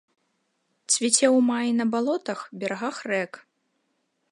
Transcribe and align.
Цвіце 0.93 1.27
ў 1.37 1.39
маі 1.51 1.69
на 1.83 1.87
балотах, 1.97 2.39
берагах 2.63 2.97
рэк. 3.13 3.33